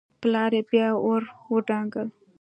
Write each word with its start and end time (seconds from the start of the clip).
پلار 0.21 0.51
يې 0.57 0.61
بيا 0.69 0.87
ور 1.05 1.23
ودانګل. 1.55 2.07